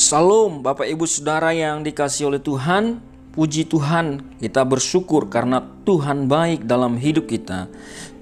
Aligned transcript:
Salam 0.00 0.64
Bapak 0.64 0.88
Ibu 0.88 1.04
Saudara 1.04 1.52
yang 1.52 1.84
dikasih 1.84 2.32
oleh 2.32 2.40
Tuhan. 2.40 3.04
Puji 3.36 3.68
Tuhan 3.68 4.24
kita 4.40 4.64
bersyukur 4.64 5.28
karena 5.28 5.60
Tuhan 5.84 6.24
baik 6.24 6.64
dalam 6.64 6.96
hidup 6.96 7.28
kita. 7.28 7.68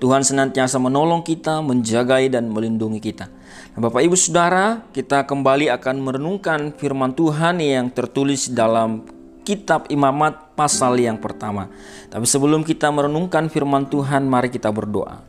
Tuhan 0.03 0.27
senantiasa 0.27 0.83
menolong 0.83 1.22
kita, 1.22 1.62
menjagai 1.62 2.34
dan 2.34 2.51
melindungi 2.51 2.98
kita. 2.98 3.30
Nah, 3.79 3.79
Bapak 3.79 4.02
Ibu 4.02 4.19
Saudara 4.19 4.91
kita 4.91 5.23
kembali 5.23 5.70
akan 5.79 6.02
merenungkan 6.02 6.75
firman 6.75 7.14
Tuhan 7.14 7.62
yang 7.62 7.95
tertulis 7.95 8.51
dalam 8.51 9.06
kitab 9.47 9.87
imamat 9.87 10.59
pasal 10.59 10.98
yang 10.98 11.23
pertama. 11.23 11.70
Tapi 12.10 12.27
sebelum 12.27 12.66
kita 12.66 12.91
merenungkan 12.91 13.47
firman 13.47 13.87
Tuhan 13.87 14.27
mari 14.27 14.51
kita 14.51 14.74
berdoa 14.74 15.27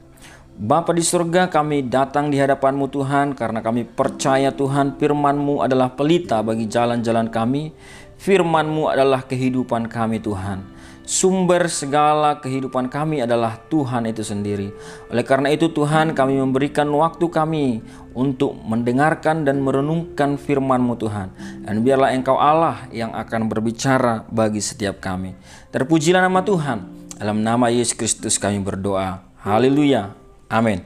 Bapa 0.60 0.92
di 0.92 1.00
surga 1.00 1.48
kami 1.48 1.88
datang 1.88 2.28
di 2.28 2.36
hadapanmu 2.36 2.92
Tuhan 2.92 3.32
karena 3.32 3.64
kami 3.64 3.88
percaya 3.88 4.52
Tuhan 4.52 5.00
firmanmu 5.00 5.64
adalah 5.64 5.96
pelita 5.96 6.44
bagi 6.44 6.68
jalan-jalan 6.68 7.32
kami. 7.32 7.72
Firmanmu 8.20 8.92
adalah 8.92 9.24
kehidupan 9.24 9.88
kami 9.88 10.20
Tuhan. 10.20 10.68
Sumber 11.08 11.72
segala 11.72 12.44
kehidupan 12.44 12.92
kami 12.92 13.24
adalah 13.24 13.56
Tuhan 13.72 14.04
itu 14.12 14.20
sendiri. 14.20 14.76
Oleh 15.08 15.24
karena 15.24 15.48
itu 15.48 15.72
Tuhan 15.72 16.12
kami 16.12 16.36
memberikan 16.44 16.92
waktu 16.92 17.32
kami 17.32 17.80
untuk 18.12 18.60
mendengarkan 18.60 19.48
dan 19.48 19.64
merenungkan 19.64 20.36
firman-Mu 20.36 21.00
Tuhan. 21.00 21.28
Dan 21.64 21.88
biarlah 21.88 22.12
Engkau 22.12 22.36
Allah 22.36 22.84
yang 22.92 23.16
akan 23.16 23.48
berbicara 23.48 24.28
bagi 24.28 24.60
setiap 24.60 25.00
kami. 25.00 25.40
Terpujilah 25.72 26.20
nama 26.20 26.44
Tuhan. 26.44 26.84
Dalam 27.16 27.48
nama 27.48 27.72
Yesus 27.72 27.96
Kristus 27.96 28.36
kami 28.36 28.60
berdoa. 28.60 29.24
Haleluya. 29.40 30.19
Amin. 30.50 30.82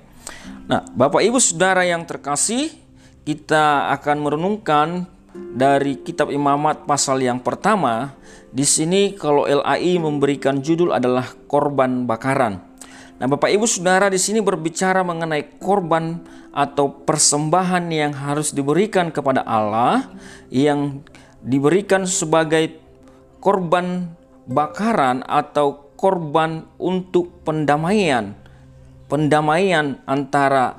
Nah, 0.68 0.84
Bapak 0.92 1.24
Ibu 1.24 1.40
Saudara 1.40 1.88
yang 1.88 2.04
terkasih, 2.04 2.76
kita 3.24 3.96
akan 3.96 4.18
merenungkan 4.20 5.08
dari 5.34 6.04
kitab 6.04 6.30
Imamat 6.36 6.84
pasal 6.84 7.24
yang 7.24 7.40
pertama. 7.40 8.12
Di 8.52 8.68
sini 8.68 9.16
kalau 9.16 9.48
LAI 9.48 9.98
memberikan 9.98 10.60
judul 10.60 10.92
adalah 10.92 11.26
korban 11.48 12.04
bakaran. 12.04 12.60
Nah, 13.18 13.28
Bapak 13.32 13.56
Ibu 13.56 13.64
Saudara 13.64 14.12
di 14.12 14.20
sini 14.20 14.44
berbicara 14.44 15.00
mengenai 15.00 15.56
korban 15.64 16.20
atau 16.52 16.92
persembahan 17.08 17.88
yang 17.88 18.12
harus 18.12 18.52
diberikan 18.52 19.10
kepada 19.16 19.48
Allah 19.48 20.12
yang 20.52 21.02
diberikan 21.40 22.04
sebagai 22.04 22.78
korban 23.40 24.12
bakaran 24.44 25.24
atau 25.24 25.96
korban 25.96 26.68
untuk 26.76 27.32
pendamaian 27.48 28.43
pendamaian 29.08 30.00
antara 30.08 30.78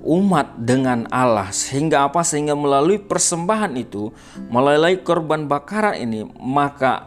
umat 0.00 0.56
dengan 0.56 1.04
Allah 1.12 1.52
sehingga 1.52 2.08
apa 2.08 2.24
sehingga 2.24 2.56
melalui 2.56 2.96
persembahan 2.96 3.72
itu 3.76 4.08
melalui 4.48 5.00
korban 5.04 5.44
bakaran 5.44 5.96
ini 6.00 6.24
maka 6.40 7.04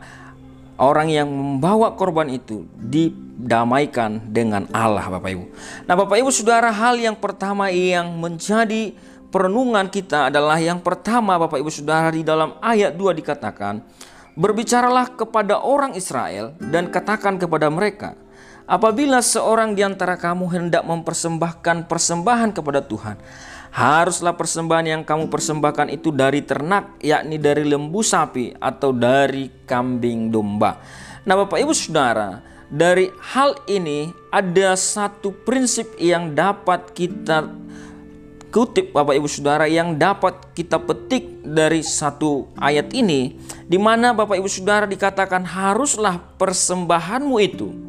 orang 0.77 1.09
yang 1.09 1.29
membawa 1.29 1.93
korban 1.97 2.29
itu 2.29 2.65
didamaikan 2.77 4.21
dengan 4.29 4.69
Allah 4.73 5.09
Bapak 5.09 5.29
Ibu. 5.29 5.45
Nah 5.89 5.95
Bapak 5.97 6.17
Ibu 6.21 6.29
Saudara 6.29 6.69
hal 6.69 6.97
yang 7.01 7.17
pertama 7.17 7.69
yang 7.73 8.13
menjadi 8.17 8.93
perenungan 9.33 9.89
kita 9.89 10.29
adalah 10.29 10.61
yang 10.61 10.77
pertama 10.81 11.37
Bapak 11.41 11.57
Ibu 11.57 11.73
Saudara 11.73 12.13
di 12.13 12.21
dalam 12.21 12.57
ayat 12.61 12.93
2 12.93 13.17
dikatakan 13.17 13.81
berbicaralah 14.37 15.13
kepada 15.13 15.61
orang 15.61 15.97
Israel 15.97 16.53
dan 16.57 16.89
katakan 16.89 17.37
kepada 17.37 17.69
mereka 17.69 18.17
Apabila 18.63 19.19
seorang 19.19 19.75
di 19.75 19.83
antara 19.83 20.15
kamu 20.15 20.47
hendak 20.47 20.87
mempersembahkan 20.87 21.83
persembahan 21.91 22.55
kepada 22.55 22.79
Tuhan, 22.79 23.19
haruslah 23.75 24.31
persembahan 24.39 24.87
yang 24.87 25.01
kamu 25.03 25.27
persembahkan 25.27 25.91
itu 25.91 26.15
dari 26.15 26.47
ternak, 26.47 26.95
yakni 27.03 27.35
dari 27.35 27.67
lembu 27.67 27.99
sapi 27.99 28.55
atau 28.55 28.95
dari 28.95 29.51
kambing 29.67 30.31
domba. 30.31 30.79
Nah, 31.27 31.35
Bapak 31.43 31.59
Ibu 31.59 31.75
Saudara, 31.75 32.39
dari 32.71 33.11
hal 33.35 33.59
ini 33.67 34.15
ada 34.31 34.79
satu 34.79 35.35
prinsip 35.43 35.99
yang 35.99 36.31
dapat 36.31 36.95
kita 36.95 37.51
kutip 38.53 38.95
Bapak 38.95 39.17
Ibu 39.17 39.27
Saudara 39.27 39.67
yang 39.67 39.97
dapat 39.99 40.55
kita 40.55 40.77
petik 40.79 41.41
dari 41.43 41.83
satu 41.83 42.53
ayat 42.61 42.93
ini 42.95 43.35
di 43.65 43.81
mana 43.81 44.13
Bapak 44.13 44.37
Ibu 44.37 44.45
Saudara 44.45 44.85
dikatakan 44.85 45.41
haruslah 45.41 46.21
persembahanmu 46.37 47.35
itu 47.41 47.82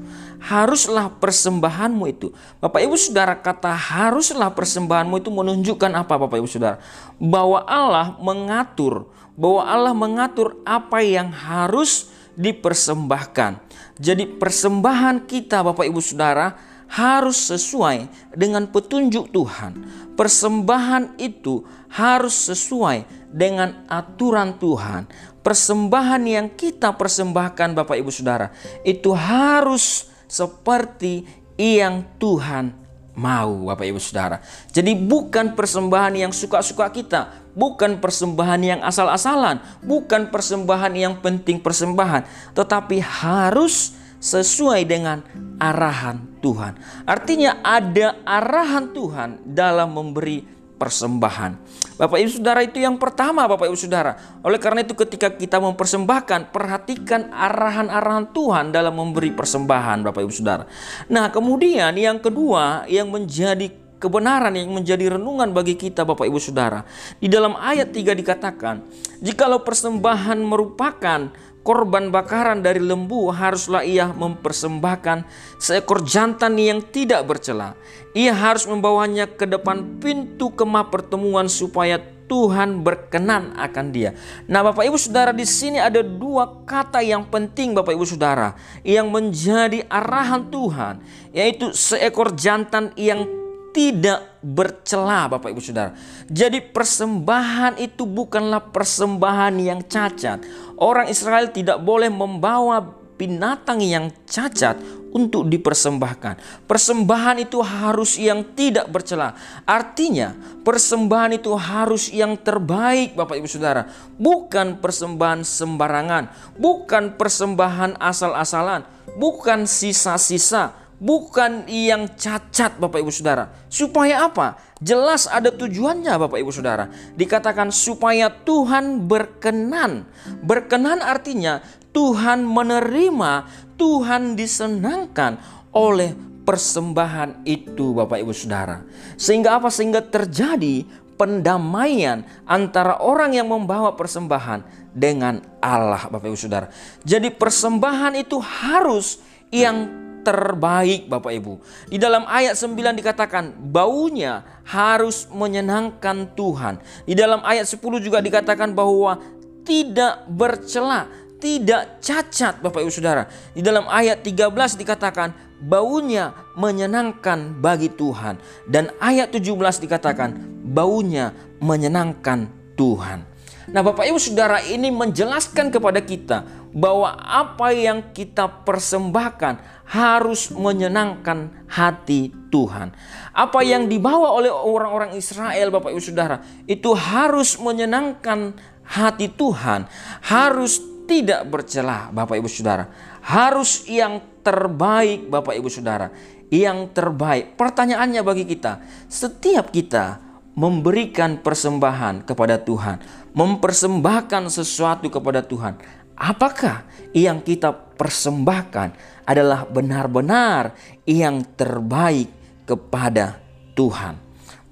haruslah 0.45 1.09
persembahanmu 1.09 2.05
itu. 2.13 2.29
Bapak 2.61 2.85
Ibu 2.85 3.01
Saudara 3.01 3.33
kata 3.33 3.73
haruslah 3.73 4.53
persembahanmu 4.53 5.17
itu 5.17 5.33
menunjukkan 5.33 5.91
apa 5.97 6.21
Bapak 6.21 6.37
Ibu 6.37 6.49
Saudara? 6.49 6.77
Bahwa 7.17 7.65
Allah 7.65 8.21
mengatur, 8.21 9.09
bahwa 9.33 9.63
Allah 9.65 9.95
mengatur 9.97 10.61
apa 10.69 11.01
yang 11.01 11.33
harus 11.33 12.13
dipersembahkan. 12.37 13.65
Jadi 13.97 14.37
persembahan 14.37 15.25
kita 15.25 15.65
Bapak 15.65 15.89
Ibu 15.89 16.05
Saudara 16.05 16.53
harus 16.93 17.49
sesuai 17.49 18.07
dengan 18.37 18.69
petunjuk 18.69 19.33
Tuhan. 19.33 19.81
Persembahan 20.13 21.17
itu 21.17 21.65
harus 21.89 22.53
sesuai 22.53 23.09
dengan 23.33 23.87
aturan 23.89 24.61
Tuhan. 24.61 25.09
Persembahan 25.41 26.23
yang 26.29 26.47
kita 26.53 26.93
persembahkan 26.93 27.73
Bapak 27.73 27.97
Ibu 27.97 28.13
Saudara 28.13 28.53
itu 28.85 29.13
harus 29.17 30.14
seperti 30.35 31.23
yang 31.55 32.19
Tuhan 32.19 32.75
mau 33.15 33.71
Bapak 33.71 33.87
Ibu 33.87 34.03
Saudara. 34.03 34.43
Jadi 34.75 34.99
bukan 34.99 35.55
persembahan 35.55 36.19
yang 36.19 36.33
suka-suka 36.35 36.91
kita, 36.91 37.31
bukan 37.55 38.03
persembahan 38.03 38.61
yang 38.61 38.81
asal-asalan, 38.83 39.63
bukan 39.87 40.35
persembahan 40.35 40.93
yang 40.99 41.15
penting 41.23 41.63
persembahan, 41.63 42.27
tetapi 42.59 42.99
harus 42.99 43.95
sesuai 44.19 44.83
dengan 44.83 45.23
arahan 45.63 46.27
Tuhan. 46.43 46.75
Artinya 47.07 47.63
ada 47.63 48.19
arahan 48.27 48.91
Tuhan 48.91 49.31
dalam 49.47 49.95
memberi 49.95 50.43
persembahan. 50.75 51.53
Bapak 51.95 52.19
Ibu 52.19 52.31
Saudara 52.31 52.61
itu 52.67 52.83
yang 52.83 52.99
pertama 52.99 53.47
Bapak 53.47 53.71
Ibu 53.71 53.79
Saudara. 53.79 54.19
Oleh 54.43 54.59
karena 54.59 54.83
itu 54.83 54.99
ketika 54.99 55.31
kita 55.31 55.63
mempersembahkan, 55.63 56.51
perhatikan 56.51 57.31
arahan-arahan 57.31 58.35
Tuhan 58.35 58.75
dalam 58.75 58.99
memberi 58.99 59.31
persembahan 59.31 60.03
Bapak 60.03 60.27
Ibu 60.27 60.35
Saudara. 60.35 60.67
Nah 61.07 61.31
kemudian 61.31 61.95
yang 61.95 62.19
kedua 62.19 62.89
yang 62.91 63.15
menjadi 63.15 63.71
kebenaran 64.03 64.53
yang 64.53 64.69
menjadi 64.69 65.17
renungan 65.17 65.55
bagi 65.57 65.81
kita 65.81 66.05
Bapak 66.05 66.29
Ibu 66.29 66.37
Saudara. 66.37 66.85
Di 67.17 67.31
dalam 67.31 67.57
ayat 67.57 67.89
3 67.89 68.13
dikatakan, 68.13 68.85
jikalau 69.25 69.65
persembahan 69.65 70.37
merupakan 70.45 71.33
korban 71.65 72.13
bakaran 72.13 72.61
dari 72.61 72.79
lembu 72.79 73.33
haruslah 73.33 73.83
ia 73.83 74.13
mempersembahkan 74.13 75.25
seekor 75.57 76.05
jantan 76.05 76.61
yang 76.61 76.85
tidak 76.85 77.25
bercela. 77.25 77.75
Ia 78.13 78.37
harus 78.37 78.69
membawanya 78.69 79.27
ke 79.27 79.49
depan 79.49 79.99
pintu 79.99 80.53
kemah 80.53 80.93
pertemuan 80.93 81.49
supaya 81.51 81.99
Tuhan 82.25 82.81
berkenan 82.81 83.53
akan 83.57 83.87
dia. 83.93 84.17
Nah, 84.49 84.65
Bapak 84.65 84.89
Ibu 84.89 84.97
Saudara, 84.97 85.33
di 85.33 85.45
sini 85.45 85.77
ada 85.77 86.01
dua 86.01 86.65
kata 86.65 87.05
yang 87.05 87.29
penting 87.29 87.77
Bapak 87.77 87.93
Ibu 87.93 88.07
Saudara 88.09 88.57
yang 88.81 89.13
menjadi 89.13 89.85
arahan 89.89 90.49
Tuhan, 90.49 91.05
yaitu 91.37 91.73
seekor 91.77 92.33
jantan 92.33 92.97
yang 92.97 93.44
tidak 93.75 94.39
bercela 94.39 95.27
Bapak 95.27 95.51
Ibu 95.51 95.59
Saudara. 95.59 95.99
Jadi 96.31 96.63
persembahan 96.63 97.83
itu 97.83 98.07
bukanlah 98.07 98.71
persembahan 98.71 99.59
yang 99.59 99.83
cacat. 99.83 100.47
Orang 100.79 101.11
Israel 101.11 101.51
tidak 101.51 101.83
boleh 101.83 102.07
membawa 102.07 102.79
binatang 103.19 103.83
yang 103.83 104.15
cacat 104.31 104.79
untuk 105.15 105.47
dipersembahkan. 105.47 106.67
Persembahan 106.67 107.39
itu 107.43 107.63
harus 107.63 108.19
yang 108.19 108.43
tidak 108.59 108.91
bercela. 108.91 109.39
Artinya, 109.63 110.35
persembahan 110.67 111.39
itu 111.39 111.55
harus 111.55 112.11
yang 112.11 112.35
terbaik, 112.35 113.15
Bapak 113.15 113.39
Ibu 113.39 113.47
Saudara. 113.47 113.87
Bukan 114.19 114.83
persembahan 114.83 115.47
sembarangan, 115.47 116.31
bukan 116.59 117.15
persembahan 117.15 117.99
asal-asalan, 118.03 118.83
bukan 119.15 119.71
sisa-sisa, 119.71 120.75
bukan 121.05 121.69
yang 121.69 122.09
cacat 122.17 122.81
Bapak 122.81 123.05
Ibu 123.05 123.13
Saudara. 123.13 123.53
Supaya 123.69 124.25
apa? 124.25 124.57
Jelas 124.81 125.29
ada 125.29 125.53
tujuannya 125.53 126.17
Bapak 126.17 126.41
Ibu 126.41 126.49
Saudara. 126.49 126.89
Dikatakan 127.13 127.69
supaya 127.69 128.33
Tuhan 128.33 129.05
berkenan. 129.05 130.09
Berkenan 130.41 131.05
artinya 131.05 131.61
Tuhan 131.93 132.49
menerima, 132.49 133.33
Tuhan 133.77 134.33
disenangkan 134.33 135.37
oleh 135.77 136.17
persembahan 136.49 137.45
itu 137.45 137.93
Bapak 137.93 138.25
Ibu 138.25 138.33
Saudara. 138.33 138.81
Sehingga 139.21 139.61
apa? 139.61 139.69
Sehingga 139.69 140.01
terjadi 140.01 140.89
pendamaian 141.21 142.25
antara 142.49 142.99
orang 142.99 143.37
yang 143.37 143.47
membawa 143.53 143.93
persembahan 143.93 144.65
dengan 144.97 145.45
Allah 145.61 146.09
Bapak 146.09 146.33
Ibu 146.33 146.39
Saudara. 146.41 146.73
Jadi 147.05 147.29
persembahan 147.29 148.17
itu 148.17 148.41
harus 148.41 149.21
yang 149.53 150.04
terbaik 150.25 151.07
Bapak 151.07 151.31
Ibu. 151.37 151.61
Di 151.93 152.01
dalam 152.01 152.25
ayat 152.25 152.57
9 152.57 152.97
dikatakan 152.97 153.53
baunya 153.53 154.43
harus 154.65 155.29
menyenangkan 155.29 156.33
Tuhan. 156.33 156.81
Di 157.05 157.13
dalam 157.13 157.45
ayat 157.45 157.69
10 157.69 157.79
juga 158.01 158.25
dikatakan 158.25 158.73
bahwa 158.73 159.21
tidak 159.69 160.25
bercela, 160.27 161.07
tidak 161.37 162.01
cacat 162.01 162.65
Bapak 162.65 162.81
Ibu 162.81 162.93
Saudara. 162.93 163.29
Di 163.53 163.61
dalam 163.61 163.85
ayat 163.85 164.25
13 164.25 164.81
dikatakan 164.81 165.61
baunya 165.61 166.33
menyenangkan 166.57 167.61
bagi 167.61 167.93
Tuhan 167.93 168.41
dan 168.69 168.93
ayat 169.01 169.33
17 169.33 169.85
dikatakan 169.85 170.35
baunya 170.65 171.37
menyenangkan 171.61 172.49
Tuhan. 172.75 173.35
Nah, 173.65 173.81
Bapak 173.81 174.05
Ibu 174.05 174.21
Saudara 174.21 174.61
ini 174.61 174.93
menjelaskan 174.93 175.73
kepada 175.73 176.05
kita 176.05 176.64
bahwa 176.75 177.15
apa 177.23 177.71
yang 177.71 178.11
kita 178.11 178.67
persembahkan 178.67 179.63
harus 179.87 180.51
menyenangkan 180.51 181.55
hati 181.71 182.35
Tuhan. 182.51 182.91
Apa 183.31 183.63
yang 183.63 183.87
dibawa 183.87 184.35
oleh 184.35 184.51
orang-orang 184.51 185.15
Israel, 185.15 185.71
Bapak 185.71 185.95
Ibu 185.95 186.03
Saudara, 186.03 186.43
itu 186.67 186.91
harus 186.93 187.55
menyenangkan 187.63 188.59
hati 188.83 189.31
Tuhan, 189.31 189.87
harus 190.27 190.83
tidak 191.07 191.47
bercelah, 191.47 192.11
Bapak 192.11 192.43
Ibu 192.43 192.51
Saudara, 192.51 192.91
harus 193.23 193.87
yang 193.87 194.19
terbaik, 194.43 195.31
Bapak 195.31 195.55
Ibu 195.55 195.71
Saudara, 195.71 196.11
yang 196.51 196.91
terbaik. 196.91 197.55
Pertanyaannya 197.55 198.21
bagi 198.27 198.45
kita, 198.51 198.83
setiap 199.07 199.71
kita 199.71 200.21
memberikan 200.55 201.43
persembahan 201.43 202.23
kepada 202.23 202.63
Tuhan, 202.63 203.03
mempersembahkan 203.35 204.49
sesuatu 204.49 205.11
kepada 205.11 205.43
Tuhan, 205.43 205.77
apakah 206.19 206.87
yang 207.15 207.43
kita 207.43 207.71
persembahkan 207.71 208.95
adalah 209.27 209.67
benar-benar 209.67 210.75
yang 211.07 211.47
terbaik 211.55 212.31
kepada 212.67 213.39
Tuhan? 213.79 214.25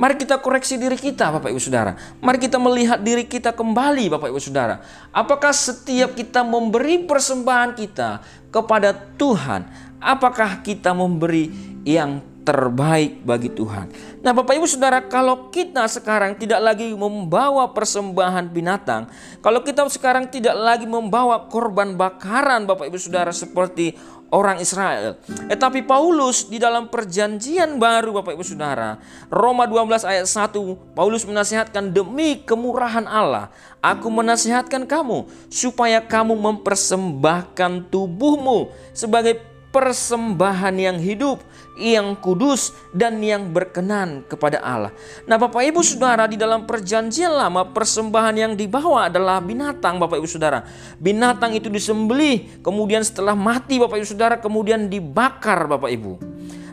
Mari 0.03 0.19
kita 0.19 0.43
koreksi 0.43 0.83
diri 0.83 0.99
kita 0.99 1.31
Bapak 1.31 1.55
Ibu 1.55 1.63
Saudara. 1.63 1.95
Mari 2.19 2.43
kita 2.43 2.59
melihat 2.59 2.99
diri 2.99 3.23
kita 3.23 3.55
kembali 3.55 4.11
Bapak 4.11 4.35
Ibu 4.35 4.43
Saudara. 4.43 4.83
Apakah 5.15 5.55
setiap 5.55 6.19
kita 6.19 6.43
memberi 6.43 7.07
persembahan 7.07 7.79
kita 7.79 8.19
kepada 8.51 8.91
Tuhan, 9.15 9.63
apakah 10.03 10.59
kita 10.67 10.91
memberi 10.91 11.55
yang 11.87 12.32
terbaik 12.43 13.23
bagi 13.23 13.51
Tuhan. 13.51 13.91
Nah, 14.23 14.35
Bapak 14.35 14.59
Ibu 14.59 14.67
Saudara, 14.67 15.03
kalau 15.03 15.51
kita 15.51 15.87
sekarang 15.87 16.35
tidak 16.39 16.59
lagi 16.63 16.91
membawa 16.95 17.71
persembahan 17.71 18.51
binatang, 18.51 19.07
kalau 19.43 19.63
kita 19.63 19.87
sekarang 19.91 20.31
tidak 20.31 20.55
lagi 20.59 20.87
membawa 20.87 21.47
korban 21.47 21.95
bakaran 21.95 22.67
Bapak 22.67 22.91
Ibu 22.91 22.99
Saudara 22.99 23.31
seperti 23.31 23.95
orang 24.33 24.65
Israel. 24.65 25.21
Eh 25.53 25.59
tapi 25.61 25.85
Paulus 25.85 26.49
di 26.49 26.57
dalam 26.57 26.89
perjanjian 26.89 27.77
baru 27.77 28.17
Bapak 28.17 28.33
Ibu 28.33 28.43
Saudara, 28.43 28.97
Roma 29.29 29.69
12 29.69 30.09
ayat 30.09 30.27
1, 30.27 30.97
Paulus 30.97 31.29
menasihatkan 31.29 31.93
demi 31.93 32.41
kemurahan 32.41 33.05
Allah, 33.05 33.53
aku 33.85 34.09
menasihatkan 34.09 34.89
kamu 34.89 35.29
supaya 35.53 36.01
kamu 36.01 36.33
mempersembahkan 36.33 37.93
tubuhmu 37.93 38.73
sebagai 38.97 39.52
persembahan 39.73 40.77
yang 40.77 41.01
hidup, 41.01 41.41
yang 41.81 42.13
kudus 42.21 42.77
dan 42.93 43.19
yang 43.25 43.49
berkenan 43.49 44.23
kepada 44.29 44.61
Allah. 44.61 44.93
Nah, 45.25 45.41
Bapak 45.41 45.65
Ibu 45.65 45.81
Saudara, 45.81 46.29
di 46.29 46.37
dalam 46.37 46.69
perjanjian 46.69 47.33
lama 47.33 47.65
persembahan 47.73 48.37
yang 48.37 48.53
dibawa 48.53 49.09
adalah 49.09 49.41
binatang, 49.41 49.97
Bapak 49.97 50.21
Ibu 50.21 50.29
Saudara. 50.29 50.63
Binatang 51.01 51.57
itu 51.57 51.73
disembelih, 51.73 52.61
kemudian 52.61 53.01
setelah 53.01 53.33
mati 53.33 53.81
Bapak 53.81 53.97
Ibu 53.97 54.07
Saudara, 54.07 54.37
kemudian 54.37 54.93
dibakar 54.93 55.65
Bapak 55.65 55.89
Ibu. 55.89 56.13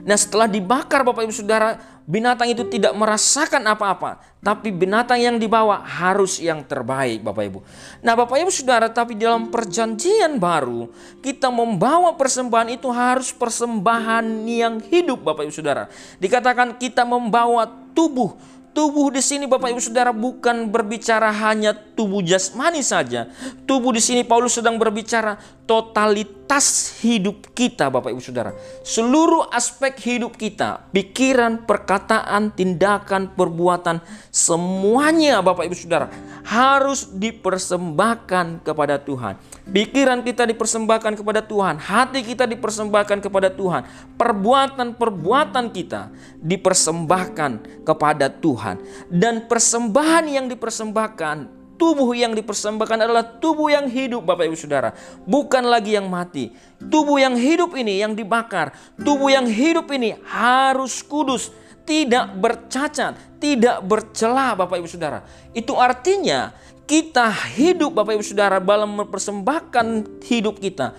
Nah, 0.04 0.18
setelah 0.19 0.51
dibakar 0.51 1.07
Bapak 1.07 1.24
Ibu 1.24 1.34
Saudara, 1.34 1.80
binatang 2.10 2.50
itu 2.50 2.66
tidak 2.66 2.98
merasakan 2.98 3.62
apa-apa, 3.70 4.18
tapi 4.42 4.74
binatang 4.74 5.22
yang 5.22 5.38
dibawa 5.38 5.86
harus 5.86 6.42
yang 6.42 6.66
terbaik, 6.66 7.22
Bapak 7.22 7.44
Ibu. 7.46 7.60
Nah, 8.02 8.18
Bapak 8.18 8.42
Ibu 8.42 8.50
Saudara, 8.50 8.90
tapi 8.90 9.14
dalam 9.14 9.54
perjanjian 9.54 10.42
baru, 10.42 10.90
kita 11.22 11.54
membawa 11.54 12.18
persembahan 12.18 12.74
itu 12.74 12.90
harus 12.90 13.30
persembahan 13.30 14.26
yang 14.50 14.82
hidup, 14.90 15.22
Bapak 15.22 15.46
Ibu 15.46 15.54
Saudara. 15.54 15.86
Dikatakan 16.18 16.82
kita 16.82 17.06
membawa 17.06 17.70
tubuh 17.94 18.34
Tubuh 18.69 19.10
di 19.10 19.19
sini 19.19 19.50
Bapak 19.50 19.74
Ibu 19.74 19.81
Saudara 19.81 20.13
bukan 20.13 20.69
berbicara 20.69 21.33
hanya 21.33 21.74
tubuh 21.74 22.21
jasmani 22.21 22.86
saja. 22.86 23.25
Tubuh 23.66 23.89
di 23.89 24.01
sini 24.01 24.21
Paulus 24.21 24.62
sedang 24.62 24.77
berbicara 24.77 25.42
totalitas 25.66 26.98
hidup 27.01 27.50
kita 27.57 27.89
Bapak 27.89 28.13
Ibu 28.13 28.21
Saudara. 28.21 28.54
Seluruh 28.86 29.50
aspek 29.50 29.98
hidup 30.06 30.38
kita, 30.38 30.86
pikiran, 30.94 31.66
perkataan, 31.66 32.54
tindakan, 32.54 33.33
perbuatan, 33.33 34.06
semuanya 34.30 35.42
Bapak 35.42 35.65
Ibu 35.65 35.75
Saudara 35.75 36.07
harus 36.50 37.06
dipersembahkan 37.13 38.66
kepada 38.66 38.98
Tuhan. 38.98 39.38
Pikiran 39.69 40.25
kita 40.25 40.50
dipersembahkan 40.50 41.13
kepada 41.22 41.46
Tuhan, 41.46 41.78
hati 41.78 42.25
kita 42.25 42.50
dipersembahkan 42.50 43.22
kepada 43.22 43.54
Tuhan, 43.54 43.86
perbuatan-perbuatan 44.18 45.69
kita 45.69 46.10
dipersembahkan 46.42 47.86
kepada 47.86 48.34
Tuhan, 48.34 48.81
dan 49.13 49.46
persembahan 49.46 50.25
yang 50.25 50.50
dipersembahkan 50.50 51.62
tubuh 51.78 52.12
yang 52.18 52.34
dipersembahkan 52.36 52.98
adalah 53.07 53.24
tubuh 53.40 53.69
yang 53.69 53.86
hidup 53.88 54.25
Bapak 54.25 54.50
Ibu 54.51 54.57
Saudara. 54.57 54.92
Bukan 55.24 55.63
lagi 55.63 55.96
yang 55.96 56.12
mati. 56.12 56.51
Tubuh 56.75 57.24
yang 57.24 57.40
hidup 57.40 57.72
ini 57.80 58.04
yang 58.04 58.12
dibakar. 58.12 58.75
Tubuh 59.00 59.31
yang 59.31 59.48
hidup 59.48 59.88
ini 59.96 60.19
harus 60.28 61.00
kudus 61.00 61.56
tidak 61.89 62.38
bercacat 62.38 63.18
tidak 63.41 63.81
bercelah 63.81 64.53
Bapak 64.53 64.77
Ibu 64.77 64.86
Saudara 64.86 65.25
itu 65.57 65.74
artinya 65.74 66.53
kita 66.89 67.30
hidup 67.53 67.94
Bapak 67.94 68.18
Ibu 68.18 68.25
Saudara 68.25 68.57
dalam 68.57 68.97
mempersembahkan 68.97 70.18
hidup 70.25 70.57
kita, 70.57 70.97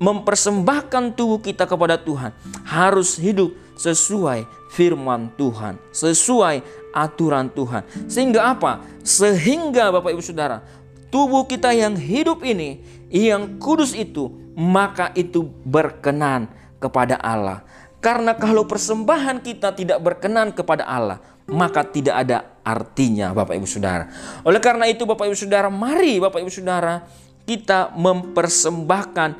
mempersembahkan 0.00 1.12
tubuh 1.12 1.44
kita 1.44 1.68
kepada 1.68 2.00
Tuhan, 2.00 2.32
harus 2.64 3.20
hidup 3.20 3.52
sesuai 3.76 4.48
firman 4.72 5.28
Tuhan, 5.36 5.76
sesuai 5.92 6.64
aturan 6.96 7.52
Tuhan. 7.52 7.84
Sehingga 8.08 8.56
apa? 8.56 8.80
Sehingga 9.04 9.92
Bapak 9.92 10.16
Ibu 10.16 10.24
Saudara, 10.24 10.64
tubuh 11.12 11.44
kita 11.44 11.76
yang 11.76 11.92
hidup 12.00 12.40
ini, 12.40 12.80
yang 13.12 13.60
kudus 13.60 13.92
itu, 13.92 14.32
maka 14.56 15.12
itu 15.12 15.44
berkenan 15.68 16.48
kepada 16.80 17.20
Allah. 17.20 17.60
Karena 18.06 18.38
kalau 18.38 18.70
persembahan 18.70 19.42
kita 19.42 19.74
tidak 19.74 19.98
berkenan 19.98 20.54
kepada 20.54 20.86
Allah, 20.86 21.18
maka 21.50 21.82
tidak 21.82 22.22
ada 22.22 22.62
artinya 22.62 23.34
Bapak 23.34 23.58
Ibu 23.58 23.66
Saudara. 23.66 24.06
Oleh 24.46 24.62
karena 24.62 24.86
itu 24.86 25.02
Bapak 25.02 25.26
Ibu 25.26 25.34
Saudara, 25.34 25.66
mari 25.66 26.22
Bapak 26.22 26.38
Ibu 26.38 26.46
Saudara 26.46 27.02
kita 27.42 27.90
mempersembahkan 27.98 29.30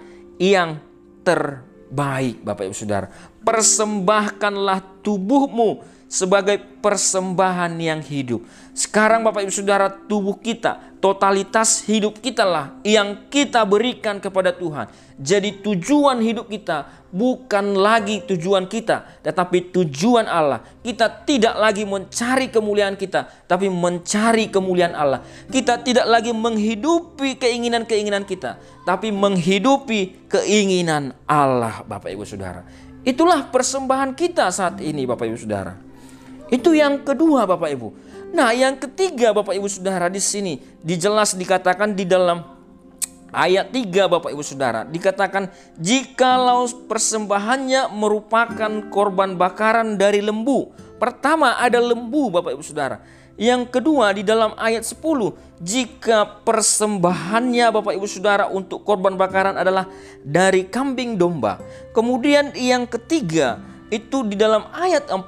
yang 0.42 0.82
terbaik 1.22 2.42
Bapak 2.42 2.66
Ibu 2.66 2.74
Saudara. 2.74 3.06
Persembahkanlah 3.46 4.82
tubuhmu 5.06 5.86
sebagai 6.06 6.62
persembahan 6.78 7.74
yang 7.82 7.98
hidup. 7.98 8.46
Sekarang 8.76 9.26
Bapak 9.26 9.42
Ibu 9.42 9.52
Saudara, 9.52 9.90
tubuh 9.90 10.38
kita, 10.38 10.78
totalitas 11.02 11.82
hidup 11.82 12.22
kita 12.22 12.46
lah 12.46 12.78
yang 12.86 13.26
kita 13.26 13.66
berikan 13.66 14.22
kepada 14.22 14.54
Tuhan. 14.54 14.86
Jadi 15.16 15.64
tujuan 15.64 16.20
hidup 16.22 16.46
kita 16.46 17.08
bukan 17.10 17.72
lagi 17.74 18.20
tujuan 18.28 18.68
kita, 18.68 19.24
tetapi 19.24 19.72
tujuan 19.72 20.28
Allah. 20.28 20.60
Kita 20.84 21.08
tidak 21.24 21.56
lagi 21.56 21.88
mencari 21.88 22.52
kemuliaan 22.52 22.94
kita, 23.00 23.48
tapi 23.48 23.72
mencari 23.72 24.52
kemuliaan 24.52 24.92
Allah. 24.92 25.24
Kita 25.48 25.80
tidak 25.80 26.04
lagi 26.06 26.36
menghidupi 26.36 27.40
keinginan-keinginan 27.40 28.28
kita, 28.28 28.60
tapi 28.84 29.08
menghidupi 29.08 30.28
keinginan 30.28 31.16
Allah, 31.24 31.80
Bapak 31.82 32.12
Ibu 32.12 32.28
Saudara. 32.28 32.60
Itulah 33.06 33.48
persembahan 33.48 34.12
kita 34.12 34.52
saat 34.52 34.84
ini, 34.84 35.08
Bapak 35.08 35.30
Ibu 35.30 35.38
Saudara. 35.40 35.85
Itu 36.46 36.74
yang 36.74 37.02
kedua, 37.02 37.44
Bapak 37.44 37.70
Ibu. 37.74 37.88
Nah, 38.30 38.54
yang 38.54 38.78
ketiga, 38.78 39.34
Bapak 39.34 39.54
Ibu 39.54 39.66
Saudara, 39.66 40.06
di 40.06 40.22
sini 40.22 40.62
dijelas 40.82 41.34
dikatakan 41.34 41.94
di 41.94 42.06
dalam 42.06 42.56
ayat 43.36 43.68
3 43.68 44.08
Bapak 44.08 44.30
Ibu 44.32 44.40
Saudara 44.40 44.88
dikatakan 44.88 45.52
jikalau 45.76 46.64
persembahannya 46.88 47.92
merupakan 47.92 48.72
korban 48.88 49.34
bakaran 49.36 50.00
dari 50.00 50.24
lembu. 50.24 50.72
Pertama 50.96 51.60
ada 51.60 51.76
lembu 51.76 52.32
Bapak 52.32 52.56
Ibu 52.56 52.64
Saudara. 52.64 53.04
Yang 53.36 53.68
kedua 53.68 54.16
di 54.16 54.24
dalam 54.24 54.56
ayat 54.56 54.80
10 54.80 54.96
jika 55.60 56.40
persembahannya 56.40 57.68
Bapak 57.68 57.92
Ibu 57.92 58.08
Saudara 58.08 58.48
untuk 58.48 58.80
korban 58.80 59.12
bakaran 59.20 59.60
adalah 59.60 59.84
dari 60.24 60.64
kambing 60.64 61.20
domba. 61.20 61.60
Kemudian 61.92 62.56
yang 62.56 62.88
ketiga 62.88 63.60
itu 63.92 64.24
di 64.24 64.40
dalam 64.40 64.64
ayat 64.72 65.12
14 65.12 65.20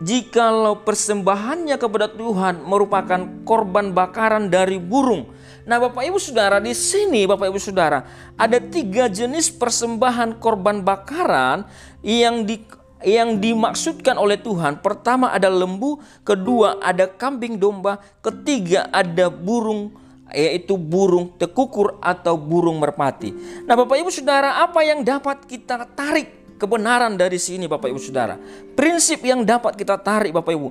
jikalau 0.00 0.80
persembahannya 0.82 1.76
kepada 1.76 2.08
Tuhan 2.08 2.64
merupakan 2.64 3.20
korban 3.44 3.92
bakaran 3.92 4.48
dari 4.48 4.80
burung 4.80 5.28
Nah, 5.70 5.76
Bapak 5.76 6.02
Ibu 6.02 6.18
Saudara, 6.18 6.58
di 6.58 6.72
sini 6.72 7.28
Bapak 7.28 7.52
Ibu 7.52 7.60
Saudara, 7.60 8.02
ada 8.34 8.58
tiga 8.58 9.06
jenis 9.06 9.52
persembahan 9.52 10.40
korban 10.40 10.80
bakaran 10.80 11.68
yang 12.00 12.48
di 12.48 12.64
yang 13.06 13.40
dimaksudkan 13.40 14.18
oleh 14.18 14.36
Tuhan. 14.40 14.80
Pertama 14.80 15.32
ada 15.32 15.48
lembu, 15.48 16.00
kedua 16.24 16.80
ada 16.82 17.08
kambing 17.08 17.56
domba, 17.56 18.00
ketiga 18.18 18.88
ada 18.92 19.28
burung 19.30 19.94
yaitu 20.30 20.78
burung 20.78 21.34
tekukur 21.38 21.98
atau 21.98 22.38
burung 22.38 22.78
merpati. 22.78 23.34
Nah, 23.66 23.74
Bapak 23.74 23.98
Ibu 23.98 24.10
Saudara, 24.14 24.62
apa 24.62 24.82
yang 24.86 25.02
dapat 25.02 25.42
kita 25.46 25.86
tarik 25.94 26.39
kebenaran 26.60 27.16
dari 27.16 27.40
sini 27.40 27.64
Bapak 27.64 27.88
Ibu 27.88 27.96
Saudara? 27.96 28.36
Prinsip 28.76 29.24
yang 29.24 29.40
dapat 29.40 29.80
kita 29.80 29.96
tarik 29.96 30.36
Bapak 30.36 30.52
Ibu. 30.52 30.68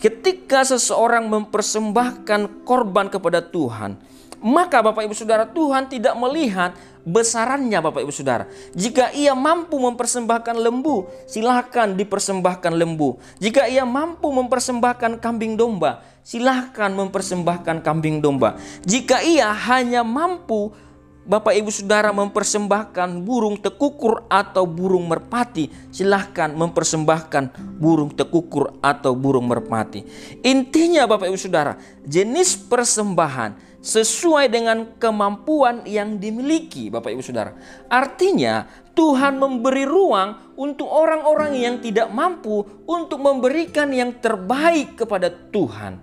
Ketika 0.00 0.64
seseorang 0.64 1.28
mempersembahkan 1.28 2.64
korban 2.64 3.06
kepada 3.12 3.44
Tuhan, 3.44 4.00
maka 4.42 4.82
Bapak 4.82 5.06
Ibu 5.06 5.14
Saudara 5.14 5.46
Tuhan 5.46 5.86
tidak 5.86 6.18
melihat 6.18 6.74
besarannya 7.06 7.78
Bapak 7.78 8.02
Ibu 8.02 8.10
Saudara. 8.10 8.50
Jika 8.74 9.14
ia 9.14 9.38
mampu 9.38 9.78
mempersembahkan 9.78 10.58
lembu, 10.58 11.06
silahkan 11.30 11.94
dipersembahkan 11.94 12.74
lembu. 12.74 13.22
Jika 13.38 13.70
ia 13.70 13.86
mampu 13.86 14.34
mempersembahkan 14.34 15.22
kambing 15.22 15.54
domba, 15.54 16.02
silahkan 16.26 16.90
mempersembahkan 16.90 17.86
kambing 17.86 18.18
domba. 18.18 18.58
Jika 18.82 19.22
ia 19.22 19.54
hanya 19.54 20.02
mampu 20.02 20.74
Bapak 21.22 21.54
Ibu 21.54 21.70
Saudara 21.70 22.10
mempersembahkan 22.10 23.22
burung 23.22 23.54
tekukur 23.54 24.26
atau 24.26 24.66
burung 24.66 25.06
merpati, 25.06 25.70
silahkan 25.94 26.50
mempersembahkan 26.50 27.78
burung 27.78 28.10
tekukur 28.10 28.74
atau 28.82 29.14
burung 29.14 29.46
merpati. 29.46 30.02
Intinya 30.42 31.06
Bapak 31.06 31.30
Ibu 31.30 31.38
Saudara, 31.38 31.78
jenis 32.02 32.58
persembahan 32.58 33.54
sesuai 33.78 34.50
dengan 34.50 34.98
kemampuan 34.98 35.86
yang 35.86 36.18
dimiliki, 36.18 36.90
Bapak 36.90 37.14
Ibu 37.14 37.22
Saudara. 37.22 37.54
Artinya, 37.86 38.66
Tuhan 38.90 39.38
memberi 39.38 39.86
ruang 39.86 40.58
untuk 40.58 40.90
orang-orang 40.90 41.54
yang 41.54 41.78
tidak 41.78 42.10
mampu 42.10 42.66
untuk 42.82 43.22
memberikan 43.22 43.94
yang 43.94 44.10
terbaik 44.18 44.98
kepada 44.98 45.30
Tuhan. 45.30 46.02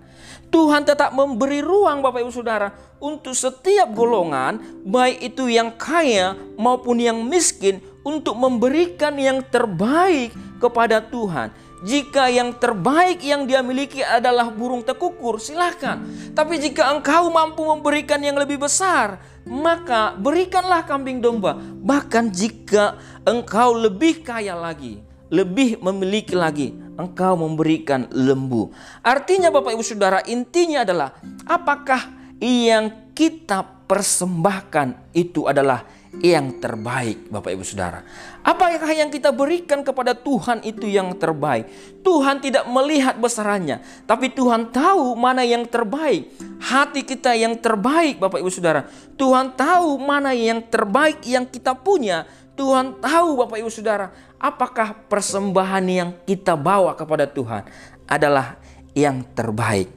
Tuhan 0.50 0.82
tetap 0.82 1.14
memberi 1.14 1.62
ruang 1.62 2.02
Bapak 2.02 2.26
Ibu 2.26 2.34
Saudara 2.34 2.74
untuk 2.98 3.38
setiap 3.38 3.94
golongan, 3.94 4.82
baik 4.82 5.32
itu 5.32 5.46
yang 5.46 5.70
kaya 5.78 6.34
maupun 6.58 6.98
yang 6.98 7.22
miskin, 7.22 7.78
untuk 8.02 8.34
memberikan 8.34 9.14
yang 9.14 9.40
terbaik 9.46 10.34
kepada 10.58 10.98
Tuhan. 11.00 11.54
Jika 11.80 12.28
yang 12.28 12.52
terbaik 12.60 13.24
yang 13.24 13.48
dia 13.48 13.64
miliki 13.64 14.04
adalah 14.04 14.52
burung 14.52 14.84
tekukur, 14.84 15.40
silahkan. 15.40 16.04
Tapi 16.36 16.60
jika 16.60 16.92
engkau 16.92 17.32
mampu 17.32 17.64
memberikan 17.64 18.20
yang 18.20 18.36
lebih 18.36 18.60
besar, 18.60 19.16
maka 19.48 20.12
berikanlah 20.20 20.84
kambing 20.84 21.24
domba. 21.24 21.56
Bahkan 21.80 22.36
jika 22.36 23.00
engkau 23.24 23.72
lebih 23.72 24.20
kaya 24.20 24.52
lagi, 24.52 25.00
lebih 25.32 25.80
memiliki 25.80 26.36
lagi, 26.36 26.76
engkau 27.00 27.34
memberikan 27.40 28.04
lembu. 28.12 28.68
Artinya 29.00 29.48
Bapak 29.48 29.72
Ibu 29.72 29.84
Saudara, 29.84 30.20
intinya 30.28 30.84
adalah 30.84 31.16
apakah 31.48 32.12
yang 32.40 33.12
kita 33.16 33.64
persembahkan 33.88 35.12
itu 35.16 35.44
adalah 35.48 35.84
yang 36.18 36.58
terbaik 36.58 37.30
Bapak 37.30 37.54
Ibu 37.54 37.62
Saudara. 37.62 38.02
Apakah 38.42 38.90
yang 38.90 39.14
kita 39.14 39.30
berikan 39.30 39.86
kepada 39.86 40.10
Tuhan 40.10 40.58
itu 40.66 40.90
yang 40.90 41.14
terbaik? 41.14 41.70
Tuhan 42.02 42.42
tidak 42.42 42.66
melihat 42.66 43.14
besarannya, 43.14 43.78
tapi 44.10 44.34
Tuhan 44.34 44.74
tahu 44.74 45.14
mana 45.14 45.46
yang 45.46 45.62
terbaik. 45.70 46.34
Hati 46.58 47.06
kita 47.06 47.38
yang 47.38 47.54
terbaik 47.62 48.18
Bapak 48.18 48.42
Ibu 48.42 48.50
Saudara. 48.50 48.90
Tuhan 49.14 49.54
tahu 49.54 50.02
mana 50.02 50.34
yang 50.34 50.66
terbaik 50.66 51.22
yang 51.22 51.46
kita 51.46 51.78
punya. 51.78 52.26
Tuhan 52.58 52.98
tahu 52.98 53.40
Bapak 53.46 53.62
Ibu 53.62 53.70
Saudara, 53.70 54.10
apakah 54.40 54.96
persembahan 55.06 55.84
yang 55.84 56.10
kita 56.24 56.56
bawa 56.56 56.96
kepada 56.96 57.28
Tuhan 57.28 57.68
adalah 58.08 58.56
yang 58.96 59.22
terbaik. 59.36 59.92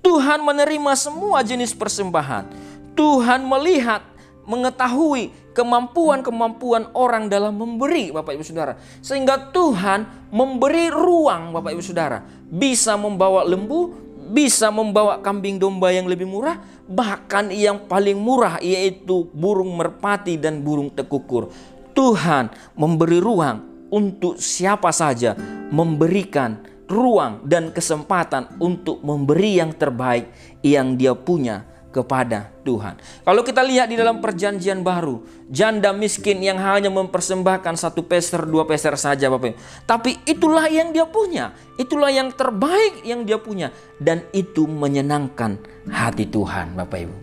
Tuhan 0.00 0.40
menerima 0.40 0.94
semua 0.94 1.42
jenis 1.44 1.74
persembahan. 1.74 2.48
Tuhan 2.94 3.44
melihat 3.44 4.00
mengetahui 4.48 5.34
kemampuan-kemampuan 5.52 6.88
orang 6.96 7.28
dalam 7.28 7.52
memberi 7.52 8.08
Bapak 8.14 8.38
Ibu 8.38 8.46
Saudara. 8.46 8.78
Sehingga 9.04 9.52
Tuhan 9.52 10.30
memberi 10.32 10.88
ruang 10.88 11.52
Bapak 11.52 11.76
Ibu 11.76 11.82
Saudara. 11.84 12.24
Bisa 12.48 12.96
membawa 12.96 13.44
lembu, 13.44 13.92
bisa 14.32 14.72
membawa 14.72 15.20
kambing 15.20 15.60
domba 15.60 15.92
yang 15.92 16.08
lebih 16.08 16.24
murah, 16.24 16.56
bahkan 16.88 17.52
yang 17.52 17.84
paling 17.84 18.16
murah 18.16 18.56
yaitu 18.64 19.28
burung 19.36 19.76
merpati 19.76 20.40
dan 20.40 20.64
burung 20.64 20.88
tekukur. 20.88 21.52
Tuhan 21.92 22.48
memberi 22.78 23.18
ruang 23.20 23.77
untuk 23.88 24.40
siapa 24.40 24.92
saja 24.92 25.36
memberikan 25.68 26.60
ruang 26.88 27.44
dan 27.44 27.68
kesempatan 27.68 28.56
untuk 28.58 29.04
memberi 29.04 29.60
yang 29.60 29.76
terbaik 29.76 30.32
yang 30.64 30.96
dia 30.96 31.12
punya 31.12 31.68
kepada 31.88 32.52
Tuhan. 32.62 33.00
Kalau 33.24 33.42
kita 33.42 33.64
lihat 33.64 33.88
di 33.88 33.96
dalam 33.96 34.20
perjanjian 34.20 34.84
baru, 34.84 35.24
janda 35.48 35.90
miskin 35.96 36.40
yang 36.44 36.60
hanya 36.60 36.92
mempersembahkan 36.92 37.74
satu 37.80 38.04
peser, 38.04 38.44
dua 38.44 38.68
peser 38.68 38.92
saja 39.00 39.32
Bapak 39.32 39.56
Ibu. 39.56 39.58
Tapi 39.88 40.10
itulah 40.28 40.68
yang 40.68 40.92
dia 40.92 41.08
punya, 41.08 41.56
itulah 41.80 42.12
yang 42.12 42.28
terbaik 42.32 43.02
yang 43.04 43.24
dia 43.24 43.40
punya. 43.40 43.72
Dan 43.96 44.24
itu 44.36 44.68
menyenangkan 44.68 45.58
hati 45.88 46.28
Tuhan 46.28 46.76
Bapak 46.76 46.98
Ibu. 47.08 47.16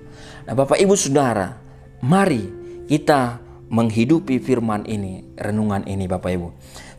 Nah 0.50 0.54
Bapak 0.58 0.78
Ibu 0.82 0.94
Saudara, 0.98 1.56
mari 2.02 2.50
kita 2.90 3.45
menghidupi 3.76 4.40
firman 4.40 4.88
ini, 4.88 5.28
renungan 5.36 5.84
ini 5.84 6.08
Bapak 6.08 6.32
Ibu. 6.32 6.50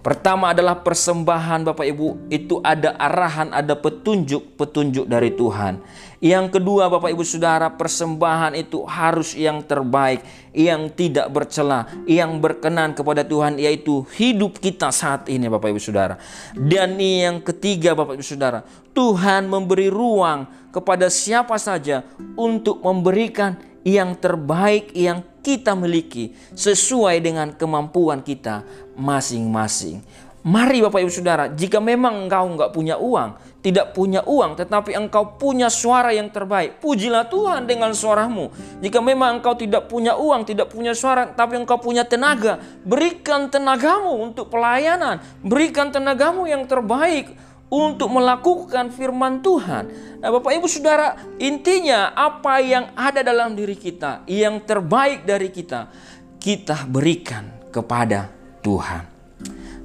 Pertama 0.04 0.54
adalah 0.54 0.86
persembahan 0.86 1.66
Bapak 1.66 1.82
Ibu, 1.82 2.30
itu 2.30 2.62
ada 2.62 2.94
arahan, 2.94 3.50
ada 3.50 3.74
petunjuk-petunjuk 3.74 5.10
dari 5.10 5.34
Tuhan. 5.34 5.82
Yang 6.22 6.46
kedua 6.60 6.86
Bapak 6.86 7.10
Ibu 7.10 7.26
Saudara, 7.26 7.74
persembahan 7.74 8.54
itu 8.54 8.86
harus 8.86 9.34
yang 9.34 9.66
terbaik, 9.66 10.22
yang 10.54 10.94
tidak 10.94 11.26
bercela, 11.34 11.90
yang 12.06 12.38
berkenan 12.38 12.94
kepada 12.94 13.26
Tuhan 13.26 13.58
yaitu 13.58 14.06
hidup 14.14 14.62
kita 14.62 14.94
saat 14.94 15.26
ini 15.26 15.50
Bapak 15.50 15.74
Ibu 15.74 15.82
Saudara. 15.82 16.22
Dan 16.54 17.02
yang 17.02 17.42
ketiga 17.42 17.98
Bapak 17.98 18.14
Ibu 18.14 18.22
Saudara, 18.22 18.62
Tuhan 18.94 19.50
memberi 19.50 19.90
ruang 19.90 20.46
kepada 20.70 21.10
siapa 21.10 21.58
saja 21.58 22.06
untuk 22.38 22.78
memberikan 22.78 23.58
yang 23.86 24.18
terbaik 24.18 24.90
yang 24.98 25.22
kita 25.46 25.78
miliki 25.78 26.34
sesuai 26.58 27.22
dengan 27.22 27.54
kemampuan 27.54 28.18
kita 28.18 28.66
masing-masing. 28.98 30.02
Mari 30.46 30.78
Bapak 30.82 31.02
Ibu 31.02 31.10
Saudara, 31.10 31.50
jika 31.50 31.78
memang 31.78 32.26
engkau 32.26 32.46
nggak 32.54 32.70
punya 32.70 32.98
uang, 32.98 33.34
tidak 33.62 33.94
punya 33.98 34.22
uang, 34.26 34.54
tetapi 34.54 34.94
engkau 34.94 35.38
punya 35.38 35.66
suara 35.66 36.14
yang 36.14 36.30
terbaik, 36.30 36.78
pujilah 36.78 37.26
Tuhan 37.26 37.66
dengan 37.66 37.90
suaramu. 37.90 38.54
Jika 38.78 39.02
memang 39.02 39.42
engkau 39.42 39.58
tidak 39.58 39.90
punya 39.90 40.14
uang, 40.14 40.46
tidak 40.46 40.70
punya 40.70 40.94
suara, 40.94 41.26
tapi 41.34 41.58
engkau 41.58 41.82
punya 41.82 42.06
tenaga, 42.06 42.62
berikan 42.86 43.50
tenagamu 43.50 44.22
untuk 44.22 44.50
pelayanan, 44.50 45.18
berikan 45.42 45.90
tenagamu 45.90 46.46
yang 46.46 46.62
terbaik 46.62 47.34
untuk 47.66 48.08
melakukan 48.14 48.94
firman 48.94 49.42
Tuhan. 49.42 49.90
Nah, 50.22 50.30
Bapak 50.30 50.54
Ibu 50.54 50.66
Saudara, 50.70 51.18
intinya 51.42 52.14
apa 52.14 52.62
yang 52.62 52.94
ada 52.94 53.26
dalam 53.26 53.58
diri 53.58 53.74
kita, 53.74 54.22
yang 54.30 54.62
terbaik 54.62 55.26
dari 55.26 55.50
kita, 55.50 55.90
kita 56.38 56.86
berikan 56.86 57.50
kepada 57.74 58.30
Tuhan. 58.62 59.02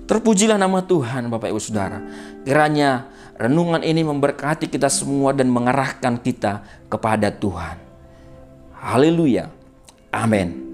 Terpujilah 0.05 0.59
nama 0.59 0.83
Tuhan 0.83 1.31
Bapak 1.31 1.49
Ibu 1.49 1.61
Saudara. 1.61 2.03
Kiranya 2.43 3.07
renungan 3.39 3.81
ini 3.81 4.05
memberkati 4.05 4.67
kita 4.69 4.91
semua 4.91 5.33
dan 5.33 5.49
mengarahkan 5.49 6.19
kita 6.19 6.61
kepada 6.91 7.31
Tuhan. 7.33 7.79
Haleluya. 8.77 9.49
Amin. 10.11 10.70